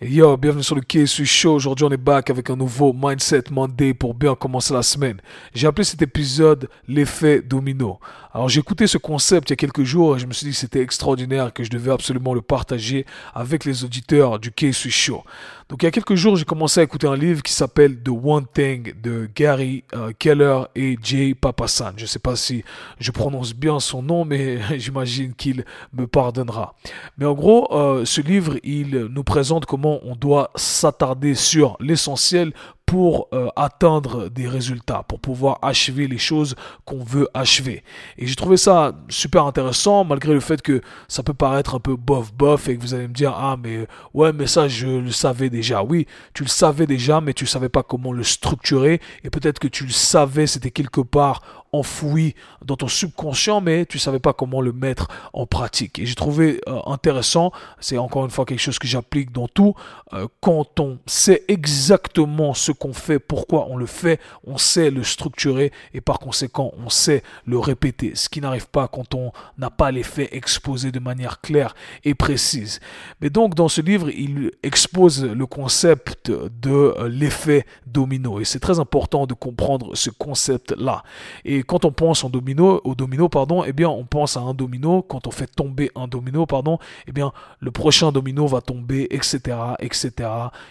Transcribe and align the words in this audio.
Yo, 0.00 0.36
bienvenue 0.36 0.62
sur 0.62 0.74
le 0.74 0.80
KSU 0.80 1.26
Show. 1.26 1.54
Aujourd'hui, 1.54 1.84
on 1.84 1.90
est 1.90 1.96
back 1.98 2.30
avec 2.30 2.48
un 2.48 2.56
nouveau 2.56 2.92
Mindset 2.92 3.44
Monday 3.50 3.92
pour 3.92 4.14
bien 4.14 4.34
commencer 4.34 4.72
la 4.72 4.82
semaine. 4.82 5.20
J'ai 5.54 5.66
appelé 5.66 5.84
cet 5.84 6.00
épisode 6.00 6.68
l'effet 6.88 7.42
domino. 7.42 8.00
Alors, 8.38 8.48
j'ai 8.48 8.60
écouté 8.60 8.86
ce 8.86 8.98
concept 8.98 9.50
il 9.50 9.52
y 9.52 9.54
a 9.54 9.56
quelques 9.56 9.82
jours 9.82 10.14
et 10.14 10.20
je 10.20 10.26
me 10.26 10.32
suis 10.32 10.46
dit 10.46 10.52
que 10.52 10.58
c'était 10.58 10.80
extraordinaire 10.80 11.52
que 11.52 11.64
je 11.64 11.70
devais 11.70 11.90
absolument 11.90 12.34
le 12.34 12.40
partager 12.40 13.04
avec 13.34 13.64
les 13.64 13.82
auditeurs 13.82 14.38
du 14.38 14.52
KSU 14.52 14.92
Show. 14.92 15.24
Donc, 15.68 15.82
il 15.82 15.86
y 15.86 15.88
a 15.88 15.90
quelques 15.90 16.14
jours, 16.14 16.36
j'ai 16.36 16.44
commencé 16.44 16.78
à 16.78 16.84
écouter 16.84 17.08
un 17.08 17.16
livre 17.16 17.42
qui 17.42 17.52
s'appelle 17.52 18.00
The 18.00 18.10
One 18.10 18.46
Thing 18.54 18.94
de 19.02 19.28
Gary 19.34 19.82
euh, 19.92 20.12
Keller 20.16 20.60
et 20.76 20.96
Jay 21.02 21.34
Papasan. 21.34 21.94
Je 21.96 22.02
ne 22.02 22.06
sais 22.06 22.20
pas 22.20 22.36
si 22.36 22.62
je 23.00 23.10
prononce 23.10 23.54
bien 23.54 23.80
son 23.80 24.02
nom, 24.02 24.24
mais 24.24 24.60
j'imagine 24.78 25.34
qu'il 25.34 25.64
me 25.92 26.06
pardonnera. 26.06 26.76
Mais 27.16 27.26
en 27.26 27.34
gros, 27.34 27.66
euh, 27.72 28.04
ce 28.04 28.20
livre, 28.20 28.54
il 28.62 29.08
nous 29.10 29.24
présente 29.24 29.66
comment 29.66 29.98
on 30.04 30.14
doit 30.14 30.52
s'attarder 30.54 31.34
sur 31.34 31.76
l'essentiel 31.80 32.52
pour 32.88 33.28
euh, 33.34 33.48
atteindre 33.54 34.30
des 34.30 34.48
résultats, 34.48 35.04
pour 35.06 35.20
pouvoir 35.20 35.58
achever 35.60 36.08
les 36.08 36.16
choses 36.16 36.54
qu'on 36.86 37.04
veut 37.04 37.28
achever. 37.34 37.84
Et 38.16 38.26
j'ai 38.26 38.34
trouvé 38.34 38.56
ça 38.56 38.94
super 39.10 39.44
intéressant, 39.44 40.04
malgré 40.04 40.32
le 40.32 40.40
fait 40.40 40.62
que 40.62 40.80
ça 41.06 41.22
peut 41.22 41.34
paraître 41.34 41.74
un 41.74 41.80
peu 41.80 41.96
bof 41.96 42.32
bof 42.32 42.66
et 42.66 42.78
que 42.78 42.80
vous 42.80 42.94
allez 42.94 43.06
me 43.06 43.12
dire 43.12 43.34
ah 43.36 43.58
mais 43.62 43.86
ouais 44.14 44.32
mais 44.32 44.46
ça 44.46 44.68
je 44.68 44.86
le 44.86 45.10
savais 45.10 45.50
déjà. 45.50 45.82
Oui, 45.82 46.06
tu 46.32 46.44
le 46.44 46.48
savais 46.48 46.86
déjà, 46.86 47.20
mais 47.20 47.34
tu 47.34 47.44
savais 47.44 47.68
pas 47.68 47.82
comment 47.82 48.10
le 48.10 48.22
structurer 48.22 49.02
et 49.22 49.28
peut-être 49.28 49.58
que 49.58 49.68
tu 49.68 49.84
le 49.84 49.92
savais, 49.92 50.46
c'était 50.46 50.70
quelque 50.70 51.02
part 51.02 51.42
enfoui 51.72 52.34
dans 52.64 52.76
ton 52.76 52.88
subconscient, 52.88 53.60
mais 53.60 53.86
tu 53.86 53.98
savais 53.98 54.18
pas 54.18 54.32
comment 54.32 54.60
le 54.60 54.72
mettre 54.72 55.08
en 55.32 55.46
pratique. 55.46 55.98
Et 55.98 56.06
j'ai 56.06 56.14
trouvé 56.14 56.60
euh, 56.68 56.80
intéressant, 56.86 57.52
c'est 57.80 57.98
encore 57.98 58.24
une 58.24 58.30
fois 58.30 58.44
quelque 58.44 58.60
chose 58.60 58.78
que 58.78 58.86
j'applique 58.86 59.32
dans 59.32 59.48
tout, 59.48 59.74
euh, 60.12 60.26
quand 60.40 60.80
on 60.80 60.98
sait 61.06 61.44
exactement 61.48 62.54
ce 62.54 62.72
qu'on 62.72 62.92
fait, 62.92 63.18
pourquoi 63.18 63.66
on 63.68 63.76
le 63.76 63.86
fait, 63.86 64.20
on 64.46 64.58
sait 64.58 64.90
le 64.90 65.02
structurer 65.02 65.72
et 65.94 66.00
par 66.00 66.18
conséquent 66.18 66.72
on 66.78 66.88
sait 66.88 67.22
le 67.44 67.58
répéter, 67.58 68.12
ce 68.14 68.28
qui 68.28 68.40
n'arrive 68.40 68.68
pas 68.68 68.88
quand 68.88 69.14
on 69.14 69.32
n'a 69.58 69.70
pas 69.70 69.90
les 69.90 70.02
faits 70.02 70.28
exposés 70.32 70.92
de 70.92 70.98
manière 70.98 71.40
claire 71.40 71.74
et 72.04 72.14
précise. 72.14 72.80
Mais 73.20 73.30
donc 73.30 73.54
dans 73.54 73.68
ce 73.68 73.80
livre, 73.80 74.10
il 74.10 74.52
expose 74.62 75.24
le 75.24 75.46
concept 75.46 76.30
de 76.30 76.70
euh, 76.70 77.08
l'effet 77.08 77.66
domino 77.86 78.40
et 78.40 78.44
c'est 78.44 78.60
très 78.60 78.78
important 78.78 79.26
de 79.26 79.34
comprendre 79.34 79.94
ce 79.94 80.10
concept-là. 80.10 81.02
Et 81.44 81.57
et 81.58 81.64
quand 81.64 81.84
on 81.84 81.90
pense 81.90 82.22
en 82.22 82.30
domino, 82.30 82.80
au 82.84 82.94
domino, 82.94 83.28
pardon, 83.28 83.64
eh 83.64 83.72
bien, 83.72 83.88
on 83.88 84.04
pense 84.04 84.36
à 84.36 84.40
un 84.40 84.54
domino. 84.54 85.02
Quand 85.02 85.26
on 85.26 85.32
fait 85.32 85.48
tomber 85.48 85.90
un 85.96 86.06
domino, 86.06 86.46
pardon, 86.46 86.78
eh 87.08 87.12
bien, 87.12 87.32
le 87.58 87.72
prochain 87.72 88.12
domino 88.12 88.46
va 88.46 88.60
tomber, 88.60 89.08
etc., 89.10 89.56
etc. 89.80 90.30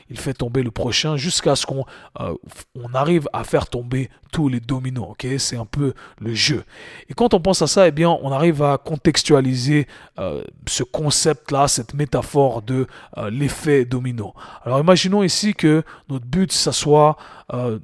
Il 0.10 0.18
fait 0.18 0.34
tomber 0.34 0.64
le 0.64 0.72
prochain 0.72 1.18
jusqu'à 1.18 1.58
ce 1.58 1.66
qu'on 1.66 1.86
euh, 2.22 2.34
arrive 2.94 3.28
à 3.34 3.44
faire 3.44 3.68
tomber 3.68 4.10
tous 4.32 4.48
les 4.48 4.62
dominos. 4.62 5.10
Ok, 5.10 5.28
c'est 5.40 5.58
un 5.58 5.66
peu 5.66 5.94
le 6.22 6.34
jeu. 6.34 6.64
Et 7.10 7.14
quand 7.14 7.34
on 7.34 7.42
pense 7.42 7.62
à 7.62 7.68
ça, 7.68 7.86
eh 7.90 7.92
bien, 7.92 8.10
on 8.22 8.32
arrive 8.32 8.64
à 8.64 8.78
contextualiser 8.78 9.88
euh, 10.20 10.42
ce 10.68 10.84
concept-là, 10.84 11.68
cette 11.68 11.96
métaphore 11.96 12.62
de 12.62 12.88
euh, 13.18 13.30
l'effet 13.30 13.84
domino. 13.84 14.34
Alors, 14.64 14.80
imaginons 14.80 15.22
ici 15.22 15.54
que 15.54 15.84
notre 16.08 16.26
but, 16.26 16.54
ça 16.54 16.72
soit 16.72 17.18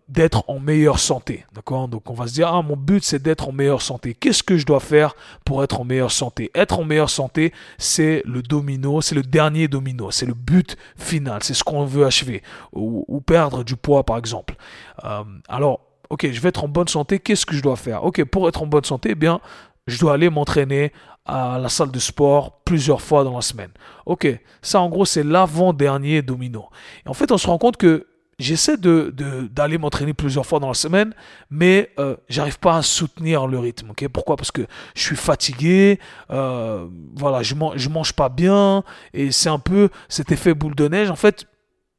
d'être 0.09 0.43
en 0.49 0.59
meilleure 0.59 0.99
santé. 0.99 1.45
D'accord? 1.53 1.87
Donc, 1.87 2.09
on 2.09 2.13
va 2.13 2.27
se 2.27 2.33
dire, 2.33 2.49
ah, 2.49 2.61
mon 2.61 2.75
but 2.75 2.92
c'est 3.01 3.21
d'être 3.21 3.49
en 3.49 3.51
meilleure 3.51 3.81
santé. 3.81 4.13
Qu'est-ce 4.13 4.43
que 4.43 4.57
je 4.57 4.65
dois 4.65 4.79
faire 4.79 5.15
pour 5.45 5.63
être 5.63 5.79
en 5.79 5.85
meilleure 5.85 6.11
santé? 6.11 6.51
Être 6.53 6.79
en 6.79 6.83
meilleure 6.83 7.09
santé, 7.09 7.53
c'est 7.77 8.21
le 8.25 8.43
domino, 8.43 9.01
c'est 9.01 9.15
le 9.15 9.23
dernier 9.23 9.67
domino, 9.67 10.11
c'est 10.11 10.25
le 10.25 10.33
but 10.35 10.77
final, 10.97 11.41
c'est 11.41 11.53
ce 11.55 11.63
qu'on 11.63 11.85
veut 11.85 12.05
achever. 12.05 12.43
Ou, 12.73 13.21
perdre 13.25 13.63
du 13.63 13.75
poids, 13.75 14.03
par 14.03 14.17
exemple. 14.17 14.55
Euh, 15.03 15.23
alors, 15.47 15.79
ok, 16.09 16.29
je 16.31 16.39
vais 16.41 16.49
être 16.49 16.63
en 16.63 16.67
bonne 16.67 16.89
santé, 16.89 17.19
qu'est-ce 17.19 17.45
que 17.45 17.55
je 17.55 17.63
dois 17.63 17.77
faire? 17.77 18.03
Ok, 18.03 18.23
pour 18.25 18.47
être 18.47 18.61
en 18.61 18.67
bonne 18.67 18.83
santé, 18.83 19.09
eh 19.11 19.15
bien, 19.15 19.39
je 19.87 19.99
dois 19.99 20.13
aller 20.13 20.29
m'entraîner 20.29 20.91
à 21.25 21.57
la 21.59 21.69
salle 21.69 21.91
de 21.91 21.99
sport 21.99 22.61
plusieurs 22.65 23.01
fois 23.01 23.23
dans 23.23 23.35
la 23.35 23.41
semaine. 23.41 23.71
Ok, 24.05 24.27
ça 24.61 24.81
en 24.81 24.89
gros 24.89 25.05
c'est 25.05 25.23
l'avant-dernier 25.23 26.21
domino. 26.21 26.65
Et 27.05 27.09
en 27.09 27.13
fait 27.13 27.31
on 27.31 27.37
se 27.37 27.47
rend 27.47 27.57
compte 27.57 27.77
que 27.77 28.07
j'essaie 28.39 28.77
de, 28.77 29.13
d'aller 29.51 29.77
m'entraîner 29.77 30.13
plusieurs 30.13 30.45
fois 30.45 30.59
dans 30.59 30.67
la 30.67 30.73
semaine, 30.73 31.13
mais 31.49 31.91
euh, 31.99 32.15
j'arrive 32.29 32.59
pas 32.59 32.77
à 32.77 32.81
soutenir 32.81 33.47
le 33.47 33.59
rythme. 33.59 33.93
Pourquoi? 34.11 34.35
Parce 34.35 34.51
que 34.51 34.63
je 34.95 35.01
suis 35.01 35.15
fatigué, 35.15 35.99
euh, 36.31 36.87
voilà, 37.15 37.43
je, 37.43 37.55
je 37.75 37.89
mange 37.89 38.13
pas 38.13 38.29
bien, 38.29 38.83
et 39.13 39.31
c'est 39.31 39.49
un 39.49 39.59
peu 39.59 39.89
cet 40.09 40.31
effet 40.31 40.53
boule 40.53 40.75
de 40.75 40.87
neige. 40.87 41.09
En 41.09 41.15
fait, 41.15 41.45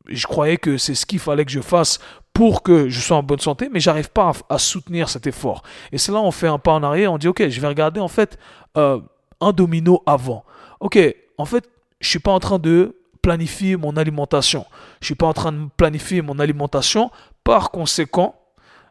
je 0.07 0.27
croyais 0.27 0.57
que 0.57 0.77
c'est 0.77 0.95
ce 0.95 1.07
qu'il 1.07 1.19
fallait 1.19 1.45
que 1.45 1.51
je 1.51 1.61
fasse 1.61 1.99
pour 2.33 2.63
que 2.63 2.89
je 2.89 3.01
sois 3.01 3.17
en 3.17 3.23
bonne 3.23 3.39
santé, 3.39 3.69
mais 3.73 3.81
j'arrive 3.81 4.11
pas 4.11 4.33
à, 4.49 4.59
soutenir 4.59 5.09
cet 5.09 5.27
effort. 5.27 5.63
Et 5.93 5.99
c'est 5.99 6.13
là 6.13 6.21
on 6.21 6.33
fait 6.33 6.49
un 6.49 6.59
pas 6.59 6.73
en 6.73 6.83
arrière, 6.83 7.13
on 7.13 7.19
dit 7.19 7.29
ok, 7.29 7.49
je 7.49 7.61
vais 7.61 7.69
regarder 7.69 8.01
en 8.01 8.09
fait 8.09 8.39
euh, 8.77 9.01
un 9.41 9.53
domino 9.53 10.03
avant. 10.05 10.45
Ok, 10.81 10.99
en 11.39 11.45
fait, 11.45 11.69
je 12.01 12.09
suis 12.09 12.19
pas 12.19 12.33
en 12.33 12.41
train 12.41 12.59
de 12.59 12.97
planifier 13.25 13.79
mon 13.79 13.97
alimentation. 13.97 14.67
Je 15.01 15.07
suis 15.07 15.15
pas 15.15 15.27
en 15.27 15.33
train 15.33 15.51
de 15.53 15.69
planifier 15.79 16.21
mon 16.21 16.39
alimentation. 16.39 17.11
Par 17.43 17.71
conséquent, 17.71 18.35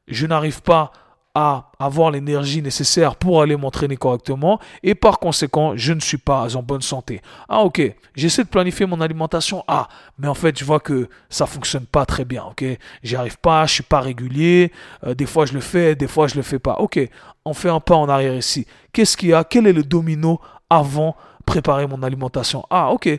je 0.08 0.26
n'arrive 0.26 0.64
pas 0.64 0.92
à 1.36 1.72
avoir 1.80 2.10
l'énergie 2.12 2.62
nécessaire 2.62 3.16
pour 3.16 3.42
aller 3.42 3.56
m'entraîner 3.56 3.96
correctement 3.96 4.60
et 4.84 4.94
par 4.94 5.20
conséquent 5.20 5.74
je 5.76 5.94
ne 5.94 6.00
suis 6.00 6.18
pas 6.18 6.56
en 6.56 6.62
bonne 6.62 6.82
santé. 6.82 7.22
Ah 7.50 7.62
ok, 7.62 7.82
j'essaie 8.16 8.44
de 8.44 8.50
planifier 8.50 8.86
mon 8.86 9.02
alimentation. 9.02 9.64
Ah, 9.68 9.88
mais 10.18 10.28
en 10.28 10.36
fait 10.36 10.58
je 10.58 10.66
vois 10.66 10.80
que 10.80 11.10
ça 11.30 11.46
fonctionne 11.46 11.86
pas 11.86 12.06
très 12.06 12.26
bien. 12.26 12.44
Ok, 12.44 12.64
j'y 13.04 13.16
arrive 13.16 13.38
pas, 13.40 13.66
je 13.68 13.74
suis 13.76 13.84
pas 13.84 14.02
régulier. 14.02 14.72
Euh, 15.06 15.14
des 15.16 15.26
fois 15.28 15.46
je 15.46 15.54
le 15.54 15.62
fais, 15.62 15.96
des 15.96 16.08
fois 16.08 16.28
je 16.28 16.36
le 16.36 16.44
fais 16.44 16.60
pas. 16.60 16.76
Ok, 16.80 17.00
on 17.46 17.54
fait 17.54 17.70
un 17.70 17.80
pas 17.80 17.96
en 17.96 18.10
arrière 18.10 18.36
ici. 18.36 18.66
Qu'est-ce 18.94 19.16
qu'il 19.18 19.30
y 19.30 19.34
a? 19.34 19.44
Quel 19.44 19.66
est 19.68 19.74
le 19.74 19.84
domino 19.84 20.40
avant 20.70 21.16
préparer 21.46 21.88
mon 21.88 22.04
alimentation? 22.04 22.64
Ah 22.70 22.92
ok, 22.92 23.10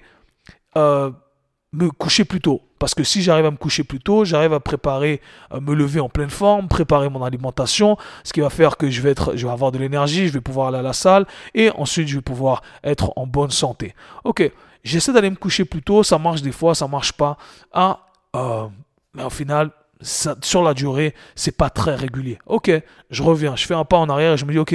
euh, 0.76 1.10
me 1.72 1.90
coucher 1.90 2.24
plus 2.24 2.40
tôt. 2.40 2.62
Parce 2.78 2.94
que 2.94 3.02
si 3.02 3.22
j'arrive 3.22 3.46
à 3.46 3.50
me 3.50 3.56
coucher 3.56 3.82
plus 3.84 4.00
tôt, 4.00 4.24
j'arrive 4.24 4.52
à 4.52 4.60
préparer, 4.60 5.20
à 5.50 5.60
me 5.60 5.74
lever 5.74 6.00
en 6.00 6.08
pleine 6.08 6.30
forme, 6.30 6.68
préparer 6.68 7.08
mon 7.08 7.22
alimentation, 7.22 7.96
ce 8.24 8.32
qui 8.32 8.40
va 8.40 8.50
faire 8.50 8.76
que 8.76 8.90
je 8.90 9.00
vais, 9.00 9.10
être, 9.10 9.36
je 9.36 9.46
vais 9.46 9.52
avoir 9.52 9.72
de 9.72 9.78
l'énergie, 9.78 10.28
je 10.28 10.32
vais 10.32 10.40
pouvoir 10.40 10.68
aller 10.68 10.78
à 10.78 10.82
la 10.82 10.92
salle 10.92 11.26
et 11.54 11.70
ensuite 11.70 12.08
je 12.08 12.16
vais 12.16 12.22
pouvoir 12.22 12.62
être 12.82 13.12
en 13.16 13.26
bonne 13.26 13.50
santé. 13.50 13.94
Ok, 14.24 14.50
j'essaie 14.82 15.12
d'aller 15.12 15.30
me 15.30 15.36
coucher 15.36 15.64
plus 15.64 15.82
tôt, 15.82 16.02
ça 16.02 16.18
marche 16.18 16.42
des 16.42 16.52
fois, 16.52 16.74
ça 16.74 16.86
marche 16.86 17.12
pas. 17.12 17.38
Ah, 17.72 18.00
euh, 18.36 18.66
mais 19.14 19.24
au 19.24 19.30
final, 19.30 19.70
ça, 20.00 20.36
sur 20.42 20.62
la 20.62 20.74
durée, 20.74 21.14
c'est 21.34 21.56
pas 21.56 21.70
très 21.70 21.94
régulier. 21.94 22.38
Ok, 22.46 22.70
je 23.08 23.22
reviens, 23.22 23.56
je 23.56 23.66
fais 23.66 23.74
un 23.74 23.84
pas 23.84 23.96
en 23.96 24.08
arrière 24.10 24.34
et 24.34 24.36
je 24.36 24.44
me 24.44 24.52
dis 24.52 24.58
ok, 24.58 24.74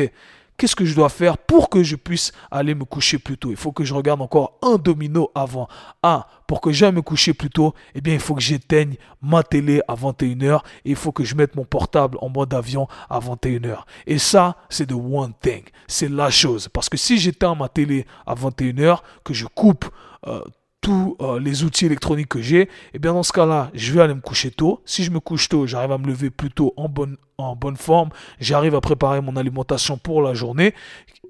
qu'est-ce 0.59 0.75
que 0.75 0.86
je 0.86 0.94
dois 0.94 1.09
faire 1.09 1.38
pour 1.38 1.70
que 1.70 1.81
je 1.81 1.96
puisse 1.96 2.34
aller 2.52 2.75
me 2.75 2.84
coucher 2.84 3.18
plus 3.18 3.38
tôt? 3.38 3.50
Il 3.50 3.56
faut 3.56 3.72
que 3.72 3.86
je 3.86 3.94
regarde 3.94 4.22
encore 4.22 4.59
un 4.62 4.75
domino 4.75 5.31
avant. 5.34 5.68
Ah, 6.03 6.28
pour 6.47 6.59
que 6.62 6.72
j'aille 6.72 6.92
me 6.92 7.02
coucher 7.02 7.34
plus 7.34 7.50
tôt, 7.50 7.74
eh 7.96 8.02
bien, 8.02 8.14
il 8.14 8.20
faut 8.20 8.36
que 8.36 8.42
j'éteigne 8.42 8.96
ma 9.22 9.42
télé 9.42 9.81
à 9.88 9.96
21h 9.96 10.59
et 10.84 10.92
il 10.92 10.96
faut 10.96 11.14
que 11.14 11.24
je 11.24 11.36
mette 11.36 11.56
mon 11.56 11.64
portable 11.64 12.18
en 12.22 12.30
mode 12.30 12.53
avion 12.53 12.88
à 13.09 13.20
21h. 13.20 13.84
Et 14.06 14.20
ça, 14.20 14.58
c'est 14.70 14.88
the 14.88 14.94
one 14.94 15.34
thing. 15.42 15.64
C'est 15.88 16.09
la 16.09 16.30
chose. 16.30 16.68
Parce 16.68 16.90
que 16.90 16.97
si 16.97 17.18
j'éteins 17.18 17.56
ma 17.56 17.70
télé 17.70 18.06
à 18.28 18.36
21h, 18.36 19.00
que 19.24 19.34
je 19.34 19.46
coupe 19.46 19.86
euh, 20.28 20.41
tous 20.81 21.17
euh, 21.22 21.40
les 21.40 21.63
outils 21.63 21.85
électroniques 21.85 22.29
que 22.29 22.41
j'ai, 22.41 22.62
et 22.62 22.69
eh 22.94 23.00
bien 23.00 23.13
dans 23.13 23.23
ce 23.23 23.34
cas-là, 23.34 23.69
je 23.73 23.91
vais 23.94 24.01
aller 24.01 24.13
me 24.13 24.22
coucher 24.22 24.51
tôt. 24.51 24.81
Si 24.85 25.03
je 25.03 25.12
me 25.12 25.19
couche 25.19 25.50
tôt, 25.50 25.67
j'arrive 25.67 25.91
à 25.91 25.97
me 25.97 26.07
lever 26.07 26.29
plus 26.29 26.51
tôt 26.51 26.73
en 26.78 26.87
bonne, 26.87 27.17
bonne 27.59 27.78
forme, 27.78 28.09
j'arrive 28.40 28.76
à 28.76 28.81
préparer 28.81 29.22
mon 29.22 29.35
alimentation 29.35 29.97
pour 29.97 30.22
la 30.22 30.34
journée, 30.34 30.73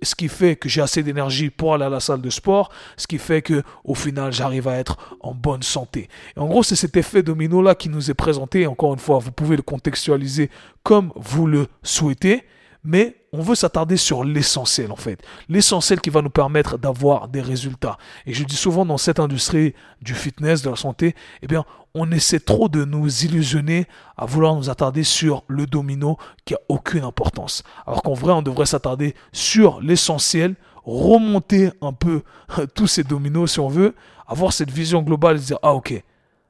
ce 0.02 0.16
qui 0.16 0.28
fait 0.28 0.56
que 0.56 0.70
j'ai 0.70 0.82
assez 0.82 1.04
d'énergie 1.04 1.50
pour 1.50 1.74
aller 1.74 1.86
à 1.86 1.90
la 1.90 2.00
salle 2.00 2.22
de 2.22 2.30
sport, 2.30 2.72
ce 2.98 3.08
qui 3.08 3.18
fait 3.18 3.42
que 3.42 3.64
au 3.84 3.96
final, 3.96 4.32
j'arrive 4.32 4.68
à 4.68 4.78
être 4.78 4.98
en 5.22 5.34
bonne 5.34 5.64
santé. 5.64 6.10
En 6.36 6.48
gros, 6.48 6.64
c'est 6.64 6.76
cet 6.76 6.96
effet 6.98 7.24
domino 7.24 7.62
là 7.62 7.76
qui 7.76 7.90
nous 7.90 8.10
est 8.10 8.16
présenté. 8.16 8.68
Encore 8.68 8.94
une 8.94 9.00
fois, 9.00 9.20
vous 9.20 9.32
pouvez 9.32 9.56
le 9.56 9.62
contextualiser 9.62 10.50
comme 10.84 11.12
vous 11.16 11.48
le 11.48 11.68
souhaitez 11.84 12.44
mais 12.84 13.16
on 13.34 13.42
veut 13.42 13.56
s'attarder 13.56 13.98
sur 13.98 14.24
l'essentiel 14.24 14.92
en 14.92 14.96
fait. 14.96 15.22
L'essentiel 15.50 16.00
qui 16.00 16.10
va 16.10 16.22
nous 16.22 16.30
permettre 16.30 16.78
d'avoir 16.78 17.28
des 17.28 17.42
résultats. 17.42 17.98
Et 18.26 18.34
je 18.34 18.44
dis 18.44 18.56
souvent 18.56 18.86
dans 18.86 18.98
cette 18.98 19.20
industrie 19.20 19.74
du 20.02 20.14
fitness, 20.14 20.62
de 20.62 20.70
la 20.70 20.76
santé, 20.76 21.16
eh 21.42 21.48
bien, 21.48 21.66
on 21.94 22.12
essaie 22.12 22.40
trop 22.40 22.70
de 22.70 22.86
nous 22.86 23.26
illusionner 23.26 23.88
à 24.18 24.26
vouloir 24.26 24.56
nous 24.56 24.70
attarder 24.70 25.04
sur 25.04 25.44
le 25.48 25.66
domino 25.66 26.18
qui 26.46 26.54
a 26.54 26.60
aucune 26.70 27.04
importance. 27.04 27.64
Alors 27.86 28.02
qu'en 28.04 28.14
vrai, 28.14 28.34
on 28.34 28.42
devrait 28.42 28.66
s'attarder 28.66 29.16
sur 29.34 29.82
l'essentiel, 29.82 30.56
remonter 30.86 31.72
un 31.82 31.94
peu 31.94 32.24
tous 32.76 32.88
ces 32.88 33.04
dominos 33.04 33.52
si 33.52 33.60
on 33.60 33.70
veut, 33.70 33.96
avoir 34.28 34.54
cette 34.54 34.72
vision 34.72 35.02
globale 35.02 35.38
et 35.38 35.40
dire, 35.40 35.60
ah 35.64 35.74
ok, 35.74 36.02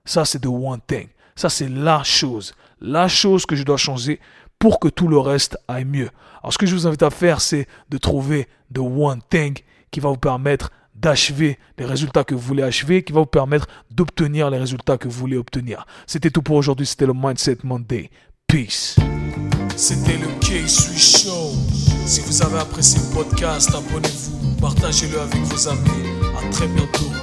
ça 0.06 0.26
c'est 0.26 0.40
the 0.40 0.48
one 0.48 0.82
thing. 0.86 1.08
Ça 1.36 1.50
c'est 1.50 1.70
la 1.70 2.04
chose, 2.04 2.54
la 2.82 3.08
chose 3.08 3.46
que 3.46 3.56
je 3.56 3.64
dois 3.64 3.78
changer 3.78 4.20
pour 4.60 4.80
que 4.80 4.88
tout 4.88 5.08
le 5.08 5.18
reste 5.18 5.58
aille 5.68 5.86
mieux. 5.86 6.10
Alors 6.44 6.54
ce 6.54 6.58
que 6.58 6.66
je 6.66 6.76
vous 6.76 6.86
invite 6.86 7.04
à 7.04 7.10
faire, 7.10 7.42
c'est 7.42 7.68
de 7.90 7.98
trouver 7.98 8.48
the 8.74 8.80
one 8.80 9.22
thing 9.30 9.58
qui 9.90 10.00
va 10.00 10.10
vous 10.10 10.18
permettre 10.18 10.70
d'achever 10.94 11.58
les 11.78 11.86
résultats 11.86 12.26
que 12.26 12.36
vous 12.36 12.42
voulez 12.42 12.64
achever, 12.64 13.04
qui 13.04 13.14
va 13.14 13.22
vous 13.22 13.26
permettre 13.26 13.68
d'obtenir 13.90 14.50
les 14.50 14.58
résultats 14.58 14.98
que 14.98 15.08
vous 15.08 15.18
voulez 15.18 15.38
obtenir. 15.38 15.86
C'était 16.06 16.30
tout 16.30 16.42
pour 16.42 16.58
aujourd'hui, 16.58 16.86
c'était 16.86 17.06
le 17.06 17.14
Mindset 17.14 17.60
Monday. 17.64 18.10
Peace. 18.48 18.98
C'était 19.78 20.18
le 20.18 20.28
K-Sui 20.42 21.00
Show. 21.00 21.54
Si 22.06 22.20
vous 22.22 22.42
avez 22.42 22.60
apprécié 22.60 23.00
le 23.00 23.16
podcast, 23.16 23.70
abonnez-vous, 23.74 24.56
partagez-le 24.60 25.22
avec 25.22 25.42
vos 25.44 25.68
amis. 25.70 26.10
Très 26.52 26.68
bientôt. 26.68 27.19